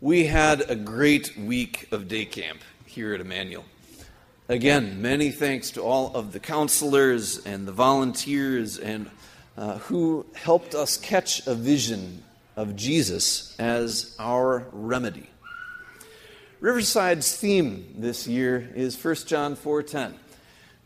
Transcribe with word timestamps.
We 0.00 0.26
had 0.26 0.68
a 0.68 0.74
great 0.74 1.36
week 1.38 1.88
of 1.92 2.08
day 2.08 2.24
camp 2.24 2.60
here 2.84 3.14
at 3.14 3.20
Emmanuel. 3.20 3.64
Again, 4.48 5.00
many 5.00 5.30
thanks 5.30 5.70
to 5.72 5.82
all 5.82 6.14
of 6.14 6.32
the 6.32 6.40
counselors 6.40 7.38
and 7.46 7.66
the 7.66 7.72
volunteers 7.72 8.76
and 8.76 9.08
uh, 9.56 9.78
who 9.78 10.26
helped 10.34 10.74
us 10.74 10.96
catch 10.96 11.46
a 11.46 11.54
vision 11.54 12.22
of 12.56 12.74
Jesus 12.74 13.54
as 13.58 14.16
our 14.18 14.66
remedy. 14.72 15.30
Riverside's 16.60 17.34
theme 17.34 17.94
this 17.96 18.26
year 18.26 18.68
is 18.74 18.96
1 18.96 19.26
John 19.26 19.54
4:10. 19.54 20.14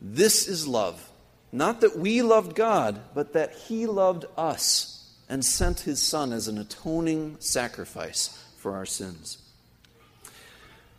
This 0.02 0.46
is 0.46 0.68
love, 0.68 1.10
not 1.50 1.80
that 1.80 1.98
we 1.98 2.20
loved 2.20 2.54
God, 2.54 3.00
but 3.14 3.32
that 3.32 3.54
he 3.54 3.86
loved 3.86 4.26
us 4.36 5.14
and 5.30 5.44
sent 5.44 5.80
his 5.80 6.00
son 6.00 6.32
as 6.32 6.46
an 6.46 6.58
atoning 6.58 7.36
sacrifice 7.40 8.44
for 8.68 8.76
our 8.76 8.84
sins. 8.84 9.38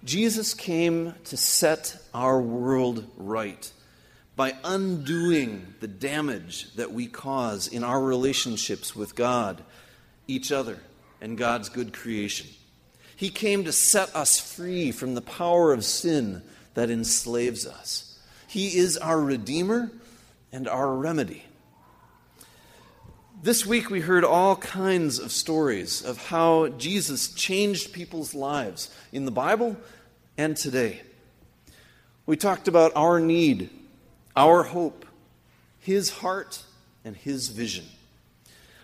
Jesus 0.03 0.55
came 0.55 1.13
to 1.25 1.37
set 1.37 1.97
our 2.15 2.41
world 2.41 3.05
right 3.15 3.71
by 4.35 4.55
undoing 4.63 5.75
the 5.79 5.87
damage 5.87 6.73
that 6.73 6.91
we 6.91 7.05
cause 7.05 7.67
in 7.67 7.83
our 7.83 8.01
relationships 8.01 8.95
with 8.95 9.13
God, 9.13 9.61
each 10.27 10.51
other, 10.51 10.79
and 11.21 11.37
God's 11.37 11.69
good 11.69 11.93
creation. 11.93 12.47
He 13.15 13.29
came 13.29 13.65
to 13.65 13.71
set 13.71 14.15
us 14.15 14.39
free 14.39 14.91
from 14.91 15.13
the 15.13 15.21
power 15.21 15.71
of 15.71 15.85
sin 15.85 16.41
that 16.73 16.89
enslaves 16.89 17.67
us. 17.67 18.17
He 18.47 18.79
is 18.79 18.97
our 18.97 19.21
Redeemer 19.21 19.91
and 20.51 20.67
our 20.67 20.95
remedy. 20.95 21.43
This 23.41 23.65
week 23.65 23.89
we 23.89 24.01
heard 24.01 24.25
all 24.25 24.57
kinds 24.57 25.17
of 25.17 25.31
stories 25.31 26.03
of 26.03 26.17
how 26.27 26.67
Jesus 26.67 27.29
changed 27.29 27.93
people's 27.93 28.35
lives 28.35 28.93
in 29.13 29.23
the 29.23 29.31
Bible 29.31 29.77
and 30.37 30.57
today. 30.57 30.99
We 32.25 32.35
talked 32.35 32.67
about 32.67 32.91
our 32.97 33.21
need, 33.21 33.69
our 34.35 34.63
hope, 34.63 35.05
his 35.79 36.09
heart, 36.09 36.63
and 37.05 37.15
his 37.15 37.47
vision. 37.47 37.85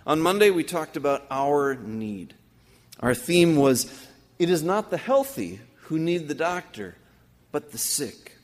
On 0.08 0.22
Monday 0.22 0.52
we 0.52 0.64
talked 0.64 0.96
about 0.96 1.26
our 1.30 1.76
need. 1.76 2.34
Our 3.02 3.14
theme 3.14 3.58
was 3.58 4.08
it 4.40 4.50
is 4.50 4.64
not 4.64 4.90
the 4.90 4.98
healthy 4.98 5.60
who 5.76 6.00
need 6.00 6.30
the 6.30 6.34
doctor, 6.34 6.96
but 7.52 7.74
the 7.74 7.78
sick. 7.78 8.38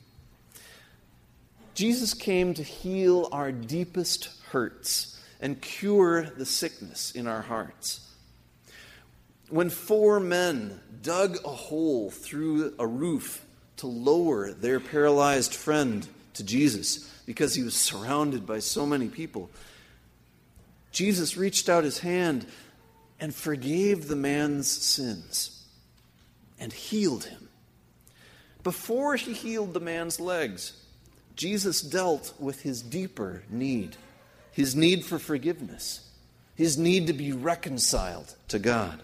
Jesus 1.73 2.13
came 2.13 2.53
to 2.55 2.63
heal 2.63 3.29
our 3.31 3.53
deepest 3.53 4.27
hurts 4.49 5.11
and 5.41 5.59
cure 5.59 6.23
the 6.23 6.45
sickness 6.45 7.11
in 7.11 7.27
our 7.27 7.41
hearts. 7.41 8.07
When 9.49 9.69
four 9.69 10.19
men 10.19 10.79
dug 11.01 11.37
a 11.43 11.49
hole 11.49 12.11
through 12.11 12.75
a 12.79 12.87
roof 12.87 13.43
to 13.77 13.87
lower 13.87 14.53
their 14.53 14.79
paralyzed 14.79 15.53
friend 15.53 16.07
to 16.35 16.43
Jesus 16.43 17.09
because 17.25 17.55
he 17.55 17.63
was 17.63 17.75
surrounded 17.75 18.45
by 18.45 18.59
so 18.59 18.85
many 18.85 19.09
people, 19.09 19.49
Jesus 20.91 21.35
reached 21.35 21.67
out 21.67 21.83
his 21.83 21.99
hand 21.99 22.45
and 23.19 23.33
forgave 23.33 24.07
the 24.07 24.15
man's 24.15 24.69
sins 24.69 25.65
and 26.59 26.71
healed 26.71 27.25
him. 27.25 27.49
Before 28.63 29.15
he 29.15 29.33
healed 29.33 29.73
the 29.73 29.79
man's 29.79 30.19
legs, 30.19 30.73
Jesus 31.35 31.81
dealt 31.81 32.33
with 32.39 32.61
his 32.61 32.81
deeper 32.81 33.43
need 33.49 33.97
his 34.51 34.75
need 34.75 35.05
for 35.05 35.17
forgiveness, 35.17 36.09
his 36.55 36.77
need 36.77 37.07
to 37.07 37.13
be 37.13 37.31
reconciled 37.31 38.35
to 38.49 38.59
God. 38.59 39.01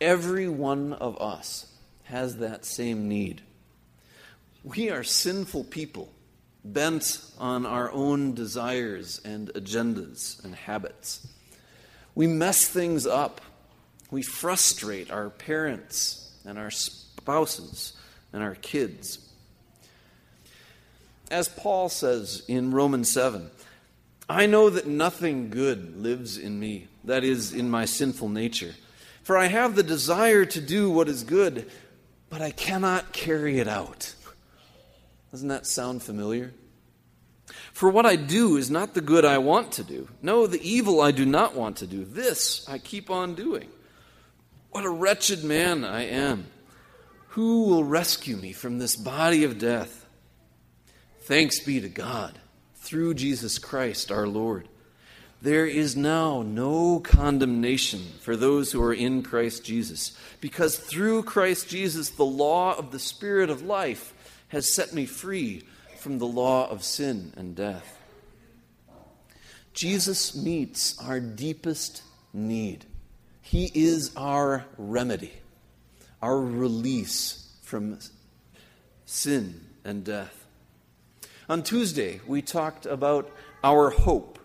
Every 0.00 0.48
one 0.48 0.92
of 0.92 1.20
us 1.20 1.66
has 2.04 2.38
that 2.38 2.64
same 2.64 3.08
need. 3.08 3.42
We 4.62 4.90
are 4.90 5.04
sinful 5.04 5.64
people, 5.64 6.12
bent 6.64 7.20
on 7.38 7.64
our 7.64 7.90
own 7.92 8.34
desires 8.34 9.20
and 9.24 9.48
agendas 9.50 10.42
and 10.44 10.54
habits. 10.54 11.26
We 12.14 12.26
mess 12.26 12.68
things 12.68 13.06
up. 13.06 13.40
We 14.10 14.22
frustrate 14.22 15.10
our 15.10 15.30
parents 15.30 16.32
and 16.44 16.58
our 16.58 16.70
spouses 16.70 17.94
and 18.32 18.42
our 18.42 18.54
kids 18.56 19.24
as 21.34 21.48
Paul 21.48 21.88
says 21.88 22.44
in 22.46 22.70
Romans 22.70 23.10
7, 23.10 23.50
I 24.28 24.46
know 24.46 24.70
that 24.70 24.86
nothing 24.86 25.50
good 25.50 26.00
lives 26.00 26.38
in 26.38 26.60
me, 26.60 26.86
that 27.02 27.24
is, 27.24 27.52
in 27.52 27.68
my 27.68 27.86
sinful 27.86 28.28
nature. 28.28 28.72
For 29.24 29.36
I 29.36 29.46
have 29.46 29.74
the 29.74 29.82
desire 29.82 30.44
to 30.44 30.60
do 30.60 30.88
what 30.90 31.08
is 31.08 31.24
good, 31.24 31.68
but 32.30 32.40
I 32.40 32.52
cannot 32.52 33.12
carry 33.12 33.58
it 33.58 33.66
out. 33.66 34.14
Doesn't 35.32 35.48
that 35.48 35.66
sound 35.66 36.04
familiar? 36.04 36.54
For 37.72 37.90
what 37.90 38.06
I 38.06 38.14
do 38.14 38.56
is 38.56 38.70
not 38.70 38.94
the 38.94 39.00
good 39.00 39.24
I 39.24 39.38
want 39.38 39.72
to 39.72 39.82
do. 39.82 40.08
No, 40.22 40.46
the 40.46 40.62
evil 40.62 41.00
I 41.00 41.10
do 41.10 41.26
not 41.26 41.56
want 41.56 41.78
to 41.78 41.88
do. 41.88 42.04
This 42.04 42.64
I 42.68 42.78
keep 42.78 43.10
on 43.10 43.34
doing. 43.34 43.68
What 44.70 44.84
a 44.84 44.90
wretched 44.90 45.42
man 45.42 45.84
I 45.84 46.02
am. 46.02 46.46
Who 47.30 47.64
will 47.64 47.82
rescue 47.82 48.36
me 48.36 48.52
from 48.52 48.78
this 48.78 48.94
body 48.94 49.42
of 49.42 49.58
death? 49.58 50.03
Thanks 51.24 51.58
be 51.60 51.80
to 51.80 51.88
God 51.88 52.38
through 52.74 53.14
Jesus 53.14 53.58
Christ 53.58 54.12
our 54.12 54.26
Lord. 54.26 54.68
There 55.40 55.64
is 55.64 55.96
now 55.96 56.42
no 56.42 57.00
condemnation 57.00 58.02
for 58.20 58.36
those 58.36 58.72
who 58.72 58.82
are 58.82 58.92
in 58.92 59.22
Christ 59.22 59.64
Jesus, 59.64 60.14
because 60.42 60.76
through 60.78 61.22
Christ 61.22 61.66
Jesus, 61.66 62.10
the 62.10 62.26
law 62.26 62.74
of 62.76 62.90
the 62.90 62.98
Spirit 62.98 63.48
of 63.48 63.62
life 63.62 64.12
has 64.48 64.70
set 64.70 64.92
me 64.92 65.06
free 65.06 65.62
from 65.96 66.18
the 66.18 66.26
law 66.26 66.68
of 66.68 66.84
sin 66.84 67.32
and 67.38 67.56
death. 67.56 67.98
Jesus 69.72 70.36
meets 70.36 70.98
our 71.02 71.20
deepest 71.20 72.02
need. 72.34 72.84
He 73.40 73.70
is 73.74 74.14
our 74.14 74.66
remedy, 74.76 75.32
our 76.20 76.38
release 76.38 77.50
from 77.62 77.98
sin 79.06 79.62
and 79.86 80.04
death. 80.04 80.43
On 81.48 81.62
Tuesday, 81.62 82.20
we 82.26 82.40
talked 82.40 82.86
about 82.86 83.30
our 83.62 83.90
hope. 83.90 84.38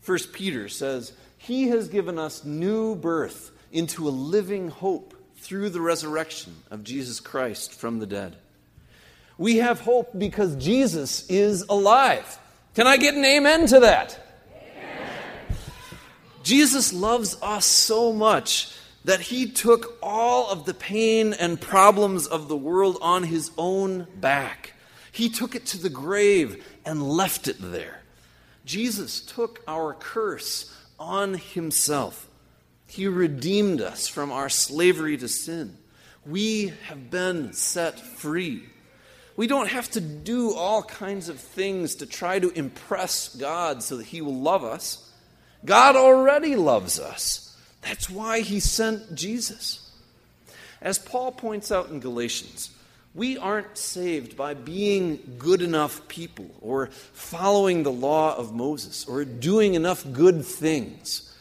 First 0.00 0.32
Peter 0.32 0.68
says, 0.68 1.12
He 1.38 1.68
has 1.68 1.88
given 1.88 2.18
us 2.18 2.44
new 2.44 2.94
birth 2.94 3.50
into 3.72 4.06
a 4.06 4.10
living 4.10 4.68
hope 4.68 5.14
through 5.38 5.70
the 5.70 5.80
resurrection 5.80 6.54
of 6.70 6.84
Jesus 6.84 7.18
Christ 7.18 7.72
from 7.72 7.98
the 7.98 8.06
dead. 8.06 8.36
We 9.38 9.56
have 9.56 9.80
hope 9.80 10.16
because 10.16 10.54
Jesus 10.56 11.28
is 11.28 11.62
alive. 11.62 12.38
Can 12.76 12.86
I 12.86 12.96
get 12.96 13.14
an 13.14 13.24
amen 13.24 13.66
to 13.68 13.80
that? 13.80 14.20
Jesus 16.44 16.92
loves 16.92 17.36
us 17.42 17.66
so 17.66 18.12
much 18.12 18.70
that 19.04 19.20
he 19.20 19.50
took 19.50 19.98
all 20.02 20.50
of 20.50 20.64
the 20.64 20.74
pain 20.74 21.32
and 21.32 21.60
problems 21.60 22.26
of 22.26 22.48
the 22.48 22.56
world 22.56 22.98
on 23.02 23.24
his 23.24 23.50
own 23.58 24.06
back. 24.20 24.74
He 25.14 25.28
took 25.28 25.54
it 25.54 25.64
to 25.66 25.78
the 25.78 25.90
grave 25.90 26.66
and 26.84 27.00
left 27.00 27.46
it 27.46 27.58
there. 27.60 28.00
Jesus 28.64 29.20
took 29.20 29.62
our 29.68 29.94
curse 29.94 30.74
on 30.98 31.34
himself. 31.34 32.26
He 32.88 33.06
redeemed 33.06 33.80
us 33.80 34.08
from 34.08 34.32
our 34.32 34.48
slavery 34.48 35.16
to 35.18 35.28
sin. 35.28 35.76
We 36.26 36.72
have 36.88 37.12
been 37.12 37.52
set 37.52 38.00
free. 38.00 38.64
We 39.36 39.46
don't 39.46 39.68
have 39.68 39.88
to 39.92 40.00
do 40.00 40.52
all 40.52 40.82
kinds 40.82 41.28
of 41.28 41.38
things 41.38 41.94
to 41.96 42.06
try 42.06 42.40
to 42.40 42.50
impress 42.50 43.36
God 43.36 43.84
so 43.84 43.98
that 43.98 44.06
He 44.06 44.20
will 44.20 44.40
love 44.40 44.64
us. 44.64 45.12
God 45.64 45.94
already 45.94 46.56
loves 46.56 46.98
us. 46.98 47.56
That's 47.82 48.10
why 48.10 48.40
He 48.40 48.58
sent 48.58 49.14
Jesus. 49.14 49.92
As 50.80 50.98
Paul 50.98 51.30
points 51.30 51.70
out 51.70 51.90
in 51.90 52.00
Galatians, 52.00 52.70
we 53.14 53.38
aren't 53.38 53.78
saved 53.78 54.36
by 54.36 54.54
being 54.54 55.36
good 55.38 55.62
enough 55.62 56.08
people 56.08 56.50
or 56.60 56.88
following 57.12 57.82
the 57.82 57.92
law 57.92 58.36
of 58.36 58.52
Moses 58.52 59.06
or 59.06 59.24
doing 59.24 59.74
enough 59.74 60.04
good 60.12 60.44
things. 60.44 61.32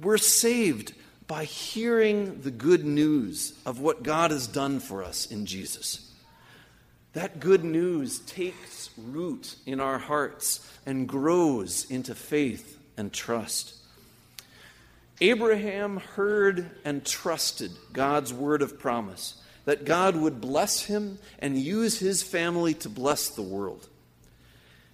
We're 0.00 0.18
saved 0.18 0.94
by 1.26 1.44
hearing 1.44 2.40
the 2.42 2.52
good 2.52 2.84
news 2.84 3.52
of 3.66 3.80
what 3.80 4.04
God 4.04 4.30
has 4.30 4.46
done 4.46 4.78
for 4.78 5.02
us 5.02 5.26
in 5.26 5.46
Jesus. 5.46 6.08
That 7.14 7.40
good 7.40 7.64
news 7.64 8.20
takes 8.20 8.90
root 8.96 9.56
in 9.66 9.80
our 9.80 9.98
hearts 9.98 10.70
and 10.84 11.08
grows 11.08 11.90
into 11.90 12.14
faith 12.14 12.78
and 12.96 13.12
trust. 13.12 13.74
Abraham 15.20 15.96
heard 15.96 16.70
and 16.84 17.04
trusted 17.04 17.72
God's 17.92 18.32
word 18.32 18.62
of 18.62 18.78
promise 18.78 19.42
that 19.66 19.84
God 19.84 20.16
would 20.16 20.40
bless 20.40 20.84
him 20.84 21.18
and 21.38 21.58
use 21.58 21.98
his 21.98 22.22
family 22.22 22.72
to 22.74 22.88
bless 22.88 23.28
the 23.28 23.42
world. 23.42 23.88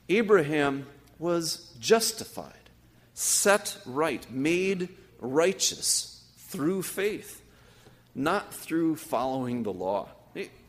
Abraham 0.08 0.86
was 1.18 1.72
justified, 1.78 2.52
set 3.14 3.78
right, 3.86 4.28
made 4.30 4.88
righteous 5.20 6.24
through 6.36 6.82
faith, 6.82 7.40
not 8.14 8.52
through 8.52 8.96
following 8.96 9.62
the 9.62 9.72
law. 9.72 10.08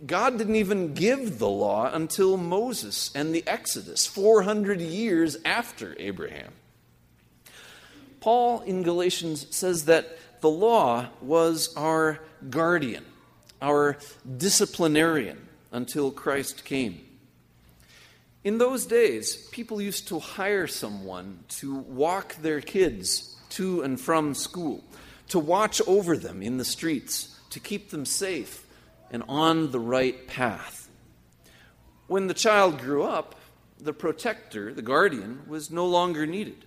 God 0.06 0.38
didn't 0.38 0.58
even 0.58 0.94
give 0.94 1.40
the 1.40 1.50
law 1.50 1.90
until 1.92 2.36
Moses 2.36 3.12
and 3.16 3.34
the 3.34 3.44
Exodus, 3.48 4.06
400 4.06 4.82
years 4.82 5.38
after 5.46 5.96
Abraham. 5.98 6.52
Paul 8.20 8.62
in 8.62 8.84
Galatians 8.84 9.48
says 9.56 9.86
that 9.86 10.18
the 10.42 10.50
law 10.50 11.08
was 11.22 11.74
our 11.76 12.20
guardian, 12.50 13.06
our 13.64 13.98
disciplinarian 14.38 15.48
until 15.72 16.12
Christ 16.12 16.66
came. 16.66 17.00
In 18.44 18.58
those 18.58 18.86
days, 18.86 19.38
people 19.52 19.82
used 19.82 20.10
to 20.10 20.20
hire 20.20 20.68
someone 20.68 21.46
to 21.62 21.74
walk 21.76 22.36
their 22.36 22.60
kids 22.60 23.38
to 23.52 23.82
and 23.82 24.00
from 24.00 24.36
school, 24.36 24.84
to 25.30 25.40
watch 25.40 25.82
over 25.88 26.18
them 26.18 26.42
in 26.44 26.58
the 26.58 26.66
streets, 26.66 27.40
to 27.52 27.62
keep 27.62 27.90
them 27.90 28.06
safe 28.06 28.66
and 29.10 29.24
on 29.30 29.72
the 29.72 29.80
right 29.80 30.28
path. 30.28 30.90
When 32.08 32.28
the 32.28 32.34
child 32.34 32.80
grew 32.80 33.04
up, 33.04 33.36
the 33.80 33.94
protector, 33.94 34.74
the 34.74 34.82
guardian, 34.82 35.44
was 35.48 35.72
no 35.72 35.86
longer 35.86 36.26
needed. 36.26 36.66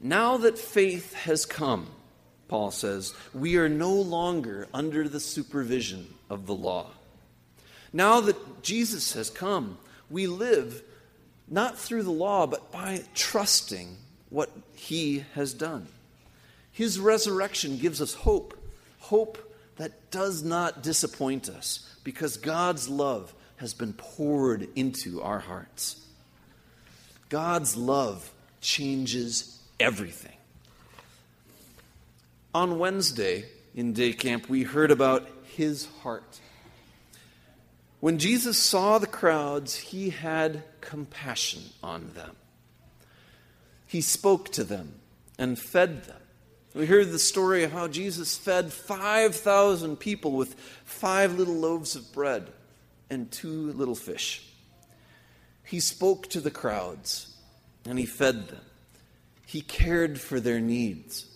Now 0.00 0.36
that 0.36 0.58
faith 0.58 1.14
has 1.14 1.46
come, 1.46 1.88
Paul 2.48 2.70
says, 2.70 3.14
we 3.34 3.56
are 3.56 3.68
no 3.68 3.92
longer 3.92 4.68
under 4.72 5.08
the 5.08 5.20
supervision 5.20 6.14
of 6.30 6.46
the 6.46 6.54
law. 6.54 6.90
Now 7.92 8.20
that 8.20 8.62
Jesus 8.62 9.14
has 9.14 9.30
come, 9.30 9.78
we 10.10 10.26
live 10.26 10.82
not 11.48 11.78
through 11.78 12.02
the 12.02 12.10
law, 12.10 12.46
but 12.46 12.70
by 12.72 13.02
trusting 13.14 13.96
what 14.30 14.50
he 14.74 15.24
has 15.34 15.54
done. 15.54 15.88
His 16.72 17.00
resurrection 17.00 17.78
gives 17.78 18.02
us 18.02 18.14
hope, 18.14 18.56
hope 18.98 19.38
that 19.76 20.10
does 20.10 20.42
not 20.42 20.82
disappoint 20.82 21.48
us, 21.48 21.96
because 22.04 22.36
God's 22.36 22.88
love 22.88 23.32
has 23.56 23.74
been 23.74 23.92
poured 23.92 24.68
into 24.76 25.22
our 25.22 25.38
hearts. 25.38 26.04
God's 27.28 27.76
love 27.76 28.30
changes 28.60 29.60
everything. 29.80 30.35
On 32.56 32.78
Wednesday 32.78 33.44
in 33.74 33.92
day 33.92 34.14
camp, 34.14 34.48
we 34.48 34.62
heard 34.62 34.90
about 34.90 35.28
his 35.44 35.88
heart. 36.00 36.40
When 38.00 38.16
Jesus 38.16 38.56
saw 38.56 38.96
the 38.96 39.06
crowds, 39.06 39.76
he 39.76 40.08
had 40.08 40.64
compassion 40.80 41.64
on 41.82 42.12
them. 42.14 42.34
He 43.86 44.00
spoke 44.00 44.52
to 44.52 44.64
them 44.64 44.94
and 45.38 45.58
fed 45.58 46.04
them. 46.04 46.22
We 46.72 46.86
heard 46.86 47.10
the 47.10 47.18
story 47.18 47.62
of 47.62 47.72
how 47.72 47.88
Jesus 47.88 48.38
fed 48.38 48.72
5,000 48.72 49.98
people 49.98 50.32
with 50.32 50.54
five 50.86 51.36
little 51.36 51.56
loaves 51.56 51.94
of 51.94 52.10
bread 52.10 52.50
and 53.10 53.30
two 53.30 53.70
little 53.74 53.94
fish. 53.94 54.42
He 55.62 55.78
spoke 55.78 56.30
to 56.30 56.40
the 56.40 56.50
crowds 56.50 57.36
and 57.84 57.98
he 57.98 58.06
fed 58.06 58.48
them. 58.48 58.64
He 59.44 59.60
cared 59.60 60.18
for 60.18 60.40
their 60.40 60.58
needs. 60.58 61.35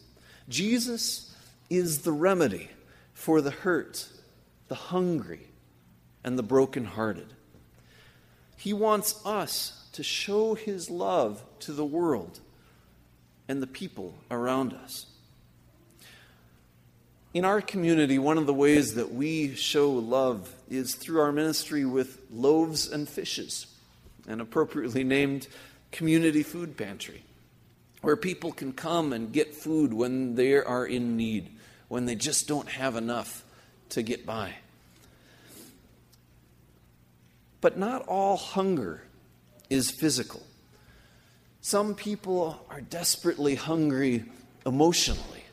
Jesus 0.50 1.34
is 1.70 2.00
the 2.00 2.12
remedy 2.12 2.68
for 3.14 3.40
the 3.40 3.52
hurt, 3.52 4.08
the 4.66 4.74
hungry, 4.74 5.46
and 6.24 6.36
the 6.36 6.42
brokenhearted. 6.42 7.32
He 8.56 8.72
wants 8.72 9.24
us 9.24 9.88
to 9.92 10.02
show 10.02 10.54
his 10.54 10.90
love 10.90 11.42
to 11.60 11.72
the 11.72 11.84
world 11.84 12.40
and 13.48 13.62
the 13.62 13.66
people 13.66 14.18
around 14.30 14.74
us. 14.74 15.06
In 17.32 17.44
our 17.44 17.60
community, 17.60 18.18
one 18.18 18.36
of 18.36 18.46
the 18.46 18.54
ways 18.54 18.96
that 18.96 19.14
we 19.14 19.54
show 19.54 19.92
love 19.92 20.52
is 20.68 20.96
through 20.96 21.20
our 21.20 21.30
ministry 21.30 21.84
with 21.84 22.20
loaves 22.28 22.90
and 22.90 23.08
fishes, 23.08 23.68
an 24.26 24.40
appropriately 24.40 25.04
named 25.04 25.46
community 25.92 26.42
food 26.42 26.76
pantry 26.76 27.22
where 28.00 28.16
people 28.16 28.52
can 28.52 28.72
come 28.72 29.12
and 29.12 29.32
get 29.32 29.54
food 29.54 29.92
when 29.92 30.34
they 30.34 30.54
are 30.54 30.86
in 30.86 31.16
need, 31.16 31.50
when 31.88 32.06
they 32.06 32.14
just 32.14 32.48
don't 32.48 32.68
have 32.68 32.96
enough 32.96 33.44
to 33.90 34.02
get 34.02 34.24
by. 34.24 34.54
But 37.60 37.78
not 37.78 38.06
all 38.06 38.36
hunger 38.36 39.02
is 39.68 39.90
physical. 39.90 40.42
Some 41.60 41.94
people 41.94 42.64
are 42.70 42.80
desperately 42.80 43.54
hungry 43.54 44.24
emotionally. 44.64 45.44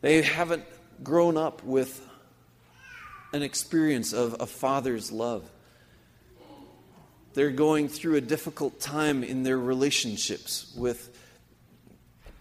They 0.00 0.22
haven't 0.22 0.64
grown 1.02 1.36
up 1.36 1.64
with 1.64 2.06
an 3.32 3.42
experience 3.42 4.12
of 4.12 4.36
a 4.40 4.46
father's 4.46 5.10
love. 5.10 5.48
They're 7.34 7.50
going 7.50 7.88
through 7.88 8.16
a 8.16 8.20
difficult 8.20 8.78
time 8.78 9.24
in 9.24 9.42
their 9.42 9.58
relationships 9.58 10.72
with 10.76 11.18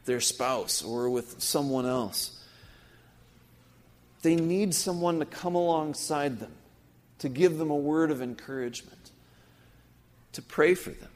their 0.06 0.22
spouse 0.22 0.84
or 0.84 1.10
with 1.10 1.42
someone 1.42 1.86
else. 1.86 2.40
They 4.22 4.36
need 4.36 4.74
someone 4.74 5.20
to 5.20 5.26
come 5.26 5.56
alongside 5.56 6.40
them, 6.40 6.52
to 7.20 7.30
give 7.30 7.58
them 7.58 7.72
a 7.72 7.76
word 7.76 8.12
of 8.12 8.22
encouragement, 8.22 9.12
to 10.34 10.42
pray 10.42 10.76
for 10.76 10.92
them. 10.92 11.10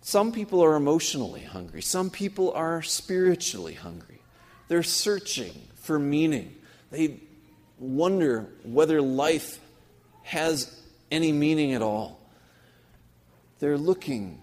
Some 0.00 0.32
people 0.32 0.62
are 0.62 0.74
emotionally 0.74 1.42
hungry, 1.42 1.82
some 1.82 2.10
people 2.10 2.52
are 2.52 2.82
spiritually 2.82 3.74
hungry. 3.74 4.20
They're 4.68 4.82
searching 4.82 5.52
for 5.76 5.98
meaning. 5.98 6.54
They 6.90 7.20
wonder 7.78 8.46
whether 8.64 9.02
life 9.02 9.58
has 10.22 10.80
any 11.10 11.32
meaning 11.32 11.74
at 11.74 11.82
all. 11.82 12.20
They're 13.58 13.78
looking 13.78 14.40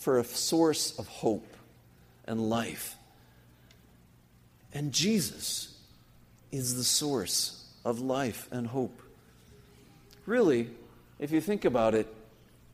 for 0.00 0.18
a 0.18 0.24
source 0.24 0.98
of 0.98 1.06
hope 1.06 1.46
and 2.24 2.40
life. 2.40 2.96
And 4.72 4.92
Jesus 4.92 5.76
is 6.50 6.76
the 6.76 6.84
source 6.84 7.66
of 7.84 8.00
life 8.00 8.48
and 8.50 8.66
hope. 8.66 8.98
Really, 10.24 10.68
if 11.18 11.32
you 11.32 11.40
think 11.40 11.66
about 11.66 11.94
it, 11.94 12.12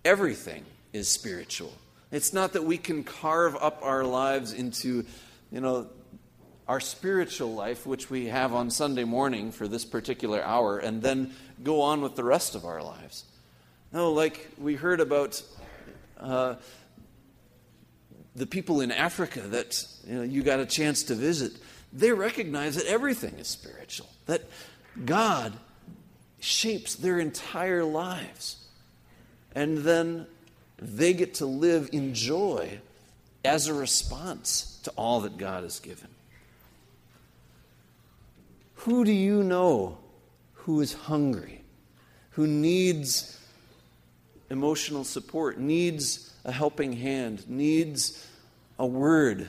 everything 0.04 0.64
is 0.92 1.08
spiritual. 1.08 1.72
It's 2.12 2.32
not 2.32 2.52
that 2.52 2.62
we 2.62 2.78
can 2.78 3.02
carve 3.02 3.56
up 3.56 3.80
our 3.82 4.04
lives 4.04 4.52
into, 4.52 5.04
you 5.50 5.60
know, 5.60 5.88
our 6.68 6.78
spiritual 6.78 7.54
life, 7.54 7.86
which 7.86 8.08
we 8.08 8.26
have 8.26 8.54
on 8.54 8.70
Sunday 8.70 9.04
morning 9.04 9.50
for 9.50 9.66
this 9.66 9.84
particular 9.84 10.42
hour, 10.42 10.78
and 10.78 11.02
then 11.02 11.34
go 11.64 11.80
on 11.80 12.02
with 12.02 12.14
the 12.14 12.24
rest 12.24 12.54
of 12.54 12.64
our 12.64 12.82
lives. 12.82 13.24
No, 13.92 14.12
like 14.12 14.48
we 14.58 14.76
heard 14.76 15.00
about 15.00 15.42
uh, 16.18 16.56
the 18.36 18.46
people 18.46 18.80
in 18.82 18.92
Africa 18.92 19.40
that 19.40 19.82
you, 20.06 20.14
know, 20.14 20.22
you 20.22 20.42
got 20.42 20.60
a 20.60 20.66
chance 20.66 21.02
to 21.04 21.14
visit, 21.14 21.52
they 21.92 22.12
recognize 22.12 22.76
that 22.76 22.86
everything 22.86 23.34
is 23.38 23.48
spiritual, 23.48 24.08
that 24.26 24.42
God 25.04 25.54
shapes 26.38 26.94
their 26.94 27.18
entire 27.18 27.82
lives. 27.82 28.56
And 29.54 29.78
then 29.78 30.26
they 30.78 31.14
get 31.14 31.34
to 31.34 31.46
live 31.46 31.88
in 31.92 32.12
joy 32.12 32.80
as 33.42 33.68
a 33.68 33.74
response 33.74 34.80
to 34.82 34.90
all 34.96 35.20
that 35.20 35.38
God 35.38 35.62
has 35.62 35.80
given. 35.80 36.08
Who 38.74 39.04
do 39.04 39.12
you 39.12 39.42
know 39.42 39.96
who 40.52 40.80
is 40.80 40.92
hungry, 40.92 41.62
who 42.30 42.46
needs 42.46 43.40
emotional 44.50 45.04
support, 45.04 45.58
needs 45.58 46.32
a 46.44 46.52
helping 46.52 46.92
hand, 46.92 47.48
needs 47.48 48.26
a 48.78 48.86
word 48.86 49.48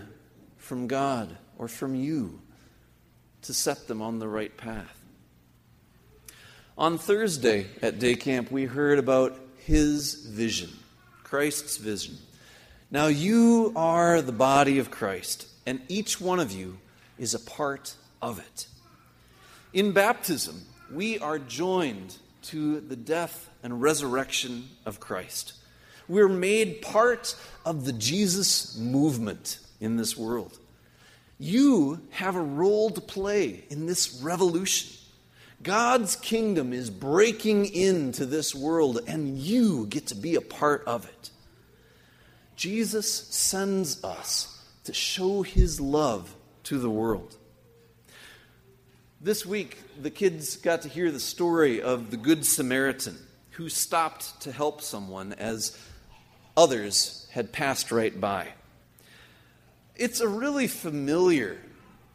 from 0.57 0.87
God 0.87 1.37
or 1.57 1.67
from 1.67 1.95
you 1.95 2.39
to 3.43 3.53
set 3.53 3.87
them 3.87 4.01
on 4.01 4.19
the 4.19 4.27
right 4.27 4.55
path. 4.55 4.99
On 6.77 6.97
Thursday 6.97 7.67
at 7.81 7.99
day 7.99 8.15
camp, 8.15 8.51
we 8.51 8.65
heard 8.65 8.99
about 8.99 9.37
his 9.65 10.13
vision, 10.13 10.69
Christ's 11.23 11.77
vision. 11.77 12.17
Now, 12.91 13.07
you 13.07 13.73
are 13.75 14.21
the 14.21 14.31
body 14.31 14.79
of 14.79 14.91
Christ, 14.91 15.47
and 15.65 15.81
each 15.87 16.21
one 16.21 16.39
of 16.39 16.51
you 16.51 16.77
is 17.17 17.33
a 17.33 17.39
part 17.39 17.95
of 18.21 18.39
it. 18.39 18.67
In 19.73 19.91
baptism, 19.91 20.61
we 20.91 21.19
are 21.19 21.39
joined 21.39 22.15
to 22.43 22.79
the 22.79 22.95
death 22.95 23.49
and 23.67 23.81
resurrection 23.81 24.69
of 24.85 25.01
Christ. 25.01 25.51
We're 26.07 26.29
made 26.29 26.81
part 26.81 27.35
of 27.65 27.83
the 27.83 27.91
Jesus 27.91 28.77
movement 28.77 29.59
in 29.81 29.97
this 29.97 30.15
world. 30.15 30.57
You 31.37 31.99
have 32.11 32.37
a 32.37 32.41
role 32.41 32.91
to 32.91 33.01
play 33.01 33.65
in 33.69 33.85
this 33.85 34.21
revolution. 34.23 34.97
God's 35.61 36.15
kingdom 36.15 36.71
is 36.71 36.89
breaking 36.89 37.65
into 37.65 38.25
this 38.25 38.55
world, 38.55 39.01
and 39.05 39.37
you 39.37 39.85
get 39.87 40.07
to 40.07 40.15
be 40.15 40.35
a 40.35 40.41
part 40.41 40.85
of 40.87 41.03
it. 41.03 41.29
Jesus 42.55 43.11
sends 43.11 44.01
us 44.01 44.63
to 44.85 44.93
show 44.93 45.41
his 45.41 45.81
love 45.81 46.33
to 46.63 46.79
the 46.79 46.89
world. 46.89 47.35
This 49.19 49.45
week, 49.45 49.77
the 50.01 50.09
kids 50.09 50.55
got 50.55 50.83
to 50.83 50.87
hear 50.87 51.11
the 51.11 51.19
story 51.19 51.81
of 51.81 52.11
the 52.11 52.17
Good 52.17 52.45
Samaritan 52.45 53.26
who 53.57 53.69
stopped 53.69 54.39
to 54.39 54.51
help 54.51 54.81
someone 54.81 55.33
as 55.33 55.75
others 56.55 57.27
had 57.31 57.51
passed 57.51 57.91
right 57.91 58.21
by. 58.21 58.47
It's 59.95 60.19
a 60.19 60.27
really 60.27 60.67
familiar 60.67 61.57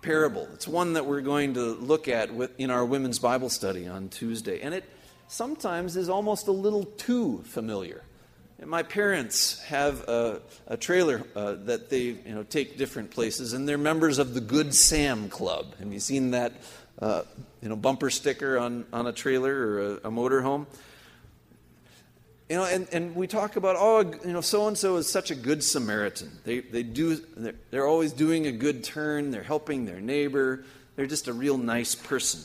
parable. 0.02 0.48
It's 0.54 0.68
one 0.68 0.92
that 0.92 1.04
we're 1.04 1.20
going 1.20 1.54
to 1.54 1.74
look 1.74 2.06
at 2.06 2.30
in 2.58 2.70
our 2.70 2.84
women's 2.84 3.18
Bible 3.18 3.48
study 3.48 3.88
on 3.88 4.08
Tuesday. 4.08 4.60
And 4.60 4.72
it 4.72 4.84
sometimes 5.26 5.96
is 5.96 6.08
almost 6.08 6.46
a 6.46 6.52
little 6.52 6.84
too 6.84 7.42
familiar. 7.44 8.04
My 8.64 8.84
parents 8.84 9.60
have 9.62 10.02
a, 10.08 10.42
a 10.68 10.76
trailer 10.76 11.24
uh, 11.34 11.54
that 11.64 11.90
they 11.90 12.02
you 12.02 12.34
know, 12.36 12.44
take 12.44 12.78
different 12.78 13.10
places, 13.10 13.52
and 13.52 13.68
they're 13.68 13.78
members 13.78 14.20
of 14.20 14.34
the 14.34 14.40
Good 14.40 14.76
Sam 14.76 15.28
Club. 15.28 15.74
Have 15.80 15.92
you 15.92 15.98
seen 15.98 16.30
that 16.30 16.52
uh, 17.00 17.22
you 17.60 17.68
know, 17.68 17.74
bumper 17.74 18.10
sticker 18.10 18.60
on, 18.60 18.84
on 18.92 19.08
a 19.08 19.12
trailer 19.12 19.52
or 19.52 19.80
a, 19.80 19.92
a 19.94 20.10
motorhome? 20.12 20.66
You 22.52 22.58
know, 22.58 22.64
and, 22.66 22.86
and 22.92 23.16
we 23.16 23.28
talk 23.28 23.56
about, 23.56 23.76
oh, 23.78 24.00
you 24.26 24.30
know, 24.34 24.42
so 24.42 24.68
and 24.68 24.76
so 24.76 24.96
is 24.96 25.08
such 25.08 25.30
a 25.30 25.34
good 25.34 25.64
Samaritan. 25.64 26.30
They, 26.44 26.60
they 26.60 26.82
do, 26.82 27.16
they're, 27.34 27.54
they're 27.70 27.86
always 27.86 28.12
doing 28.12 28.46
a 28.46 28.52
good 28.52 28.84
turn, 28.84 29.30
they're 29.30 29.42
helping 29.42 29.86
their 29.86 30.02
neighbor, 30.02 30.62
they're 30.94 31.06
just 31.06 31.28
a 31.28 31.32
real 31.32 31.56
nice 31.56 31.94
person. 31.94 32.42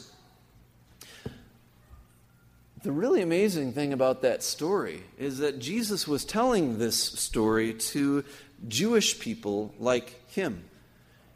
The 2.84 2.92
really 2.94 3.22
amazing 3.22 3.74
thing 3.74 3.92
about 3.92 4.22
that 4.22 4.44
story 4.44 5.04
is 5.20 5.40
that 5.40 5.60
Jesus 5.60 6.08
was 6.08 6.24
telling 6.24 6.80
this 6.80 6.98
story 6.98 7.74
to 7.74 8.24
Jewish 8.66 9.20
people 9.20 9.76
like 9.78 10.32
him. 10.32 10.64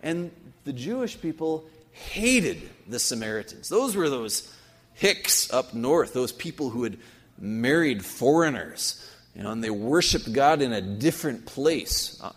And 0.02 0.32
the 0.64 0.72
Jewish 0.72 1.20
people 1.20 1.66
hated 1.92 2.70
the 2.88 3.00
Samaritans. 3.00 3.68
Those 3.68 3.98
were 3.98 4.08
those 4.10 4.50
hicks 4.94 5.52
up 5.52 5.74
north, 5.74 6.14
those 6.14 6.32
people 6.32 6.70
who 6.70 6.84
had 6.84 6.98
married 7.42 8.06
foreigners, 8.06 9.06
you 9.36 9.44
know, 9.44 9.52
and 9.52 9.64
they 9.64 9.70
worshiped 9.70 10.32
God 10.32 10.62
in 10.62 10.72
a 10.72 10.82
different 10.82 11.46
place. 11.46 12.22
Uh, 12.22 12.32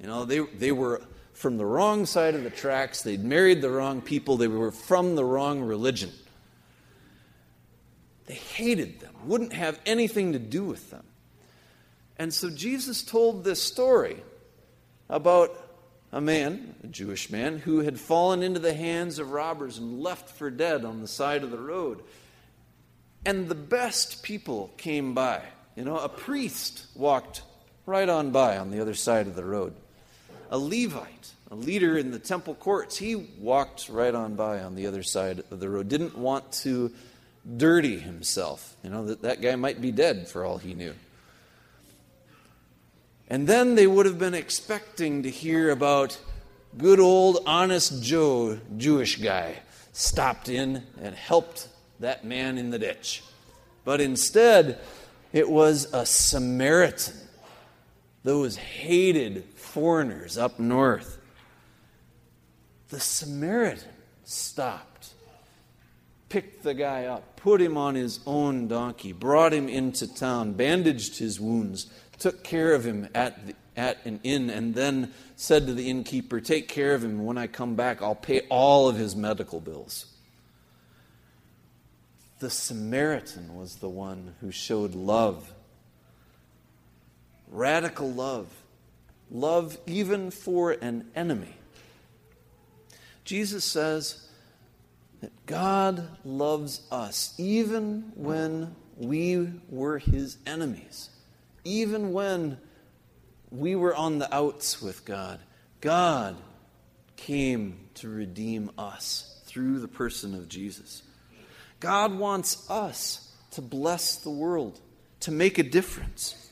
you 0.00 0.06
know, 0.06 0.24
they, 0.24 0.40
they 0.40 0.72
were 0.72 1.02
from 1.32 1.58
the 1.58 1.66
wrong 1.66 2.06
side 2.06 2.34
of 2.34 2.44
the 2.44 2.50
tracks, 2.50 3.02
they'd 3.02 3.22
married 3.22 3.60
the 3.60 3.70
wrong 3.70 4.00
people, 4.00 4.36
they 4.36 4.48
were 4.48 4.70
from 4.70 5.16
the 5.16 5.24
wrong 5.24 5.60
religion. 5.60 6.10
They 8.26 8.34
hated 8.34 9.00
them, 9.00 9.14
wouldn't 9.24 9.52
have 9.52 9.78
anything 9.86 10.32
to 10.32 10.38
do 10.38 10.64
with 10.64 10.90
them. 10.90 11.04
And 12.18 12.32
so 12.32 12.50
Jesus 12.50 13.02
told 13.02 13.44
this 13.44 13.62
story 13.62 14.22
about 15.08 15.54
a 16.10 16.20
man, 16.20 16.74
a 16.82 16.86
Jewish 16.86 17.30
man, 17.30 17.58
who 17.58 17.80
had 17.80 18.00
fallen 18.00 18.42
into 18.42 18.58
the 18.58 18.74
hands 18.74 19.18
of 19.18 19.30
robbers 19.30 19.78
and 19.78 20.00
left 20.00 20.30
for 20.30 20.50
dead 20.50 20.84
on 20.84 21.02
the 21.02 21.08
side 21.08 21.44
of 21.44 21.50
the 21.50 21.58
road. 21.58 22.02
And 23.26 23.48
the 23.48 23.56
best 23.56 24.22
people 24.22 24.70
came 24.76 25.12
by. 25.12 25.42
You 25.74 25.84
know, 25.84 25.98
a 25.98 26.08
priest 26.08 26.86
walked 26.94 27.42
right 27.84 28.08
on 28.08 28.30
by 28.30 28.56
on 28.56 28.70
the 28.70 28.80
other 28.80 28.94
side 28.94 29.26
of 29.26 29.34
the 29.34 29.44
road. 29.44 29.74
A 30.50 30.56
Levite, 30.56 31.32
a 31.50 31.56
leader 31.56 31.98
in 31.98 32.12
the 32.12 32.20
temple 32.20 32.54
courts, 32.54 32.96
he 32.96 33.16
walked 33.16 33.88
right 33.88 34.14
on 34.14 34.36
by 34.36 34.60
on 34.60 34.76
the 34.76 34.86
other 34.86 35.02
side 35.02 35.42
of 35.50 35.58
the 35.58 35.68
road. 35.68 35.88
Didn't 35.88 36.16
want 36.16 36.52
to 36.62 36.92
dirty 37.56 37.98
himself. 37.98 38.76
You 38.84 38.90
know, 38.90 39.06
that, 39.06 39.22
that 39.22 39.40
guy 39.40 39.56
might 39.56 39.80
be 39.80 39.90
dead 39.90 40.28
for 40.28 40.44
all 40.44 40.58
he 40.58 40.74
knew. 40.74 40.94
And 43.28 43.48
then 43.48 43.74
they 43.74 43.88
would 43.88 44.06
have 44.06 44.20
been 44.20 44.34
expecting 44.34 45.24
to 45.24 45.30
hear 45.30 45.70
about 45.70 46.16
good 46.78 47.00
old 47.00 47.38
honest 47.44 48.04
Joe, 48.04 48.60
Jewish 48.76 49.16
guy, 49.16 49.56
stopped 49.92 50.48
in 50.48 50.84
and 51.02 51.12
helped 51.12 51.68
that 52.00 52.24
man 52.24 52.58
in 52.58 52.70
the 52.70 52.78
ditch. 52.78 53.22
But 53.84 54.00
instead, 54.00 54.80
it 55.32 55.48
was 55.48 55.92
a 55.92 56.04
Samaritan, 56.04 57.14
those 58.24 58.56
hated 58.56 59.44
foreigners 59.54 60.36
up 60.36 60.58
north. 60.58 61.18
The 62.88 63.00
Samaritan 63.00 63.90
stopped, 64.24 65.10
picked 66.28 66.62
the 66.62 66.74
guy 66.74 67.04
up, 67.04 67.36
put 67.36 67.60
him 67.60 67.76
on 67.76 67.94
his 67.94 68.20
own 68.26 68.68
donkey, 68.68 69.12
brought 69.12 69.52
him 69.52 69.68
into 69.68 70.12
town, 70.12 70.54
bandaged 70.54 71.18
his 71.18 71.40
wounds, 71.40 71.90
took 72.18 72.42
care 72.42 72.74
of 72.74 72.84
him 72.84 73.08
at, 73.14 73.46
the, 73.46 73.54
at 73.76 74.04
an 74.04 74.20
inn, 74.22 74.50
and 74.50 74.74
then 74.74 75.12
said 75.36 75.66
to 75.66 75.74
the 75.74 75.90
innkeeper, 75.90 76.40
Take 76.40 76.68
care 76.68 76.94
of 76.94 77.04
him. 77.04 77.24
When 77.24 77.38
I 77.38 77.46
come 77.46 77.76
back, 77.76 78.02
I'll 78.02 78.14
pay 78.14 78.40
all 78.48 78.88
of 78.88 78.96
his 78.96 79.14
medical 79.14 79.60
bills. 79.60 80.06
The 82.38 82.50
Samaritan 82.50 83.56
was 83.56 83.76
the 83.76 83.88
one 83.88 84.34
who 84.40 84.50
showed 84.50 84.94
love. 84.94 85.52
Radical 87.48 88.12
love. 88.12 88.48
Love 89.30 89.78
even 89.86 90.30
for 90.30 90.72
an 90.72 91.10
enemy. 91.16 91.56
Jesus 93.24 93.64
says 93.64 94.28
that 95.20 95.32
God 95.46 96.08
loves 96.24 96.82
us 96.92 97.34
even 97.38 98.12
when 98.14 98.76
we 98.96 99.50
were 99.68 99.98
his 99.98 100.38
enemies, 100.46 101.10
even 101.64 102.12
when 102.12 102.58
we 103.50 103.74
were 103.74 103.94
on 103.94 104.18
the 104.18 104.32
outs 104.34 104.80
with 104.80 105.04
God. 105.04 105.40
God 105.80 106.36
came 107.16 107.88
to 107.94 108.08
redeem 108.08 108.70
us 108.78 109.40
through 109.46 109.80
the 109.80 109.88
person 109.88 110.34
of 110.34 110.48
Jesus. 110.48 111.02
God 111.80 112.18
wants 112.18 112.68
us 112.70 113.32
to 113.52 113.62
bless 113.62 114.16
the 114.16 114.30
world, 114.30 114.80
to 115.20 115.30
make 115.30 115.58
a 115.58 115.62
difference. 115.62 116.50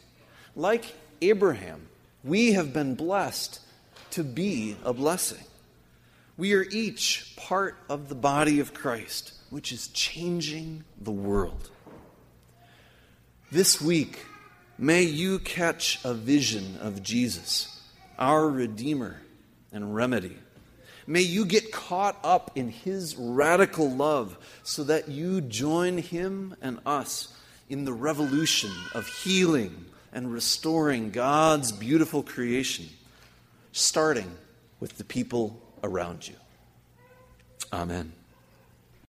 Like 0.54 0.94
Abraham, 1.20 1.88
we 2.22 2.52
have 2.52 2.72
been 2.72 2.94
blessed 2.94 3.60
to 4.12 4.24
be 4.24 4.76
a 4.84 4.92
blessing. 4.92 5.44
We 6.36 6.54
are 6.54 6.64
each 6.70 7.34
part 7.36 7.76
of 7.88 8.08
the 8.08 8.14
body 8.14 8.60
of 8.60 8.74
Christ, 8.74 9.32
which 9.50 9.72
is 9.72 9.88
changing 9.88 10.84
the 11.00 11.12
world. 11.12 11.70
This 13.52 13.80
week, 13.80 14.24
may 14.78 15.02
you 15.02 15.38
catch 15.38 16.04
a 16.04 16.14
vision 16.14 16.78
of 16.80 17.02
Jesus, 17.02 17.80
our 18.18 18.48
Redeemer 18.48 19.20
and 19.72 19.94
remedy. 19.94 20.36
May 21.06 21.20
you 21.20 21.44
get 21.44 21.72
caught 21.72 22.18
up 22.24 22.52
in 22.54 22.70
His 22.70 23.16
radical 23.16 23.90
love 23.90 24.38
so 24.62 24.84
that 24.84 25.08
you 25.08 25.40
join 25.40 25.98
Him 25.98 26.56
and 26.62 26.78
us 26.86 27.36
in 27.68 27.84
the 27.84 27.92
revolution 27.92 28.70
of 28.94 29.06
healing 29.06 29.84
and 30.12 30.32
restoring 30.32 31.10
God's 31.10 31.72
beautiful 31.72 32.22
creation, 32.22 32.86
starting 33.72 34.30
with 34.80 34.96
the 34.96 35.04
people 35.04 35.60
around 35.82 36.26
you. 36.26 36.34
Amen. 37.72 38.12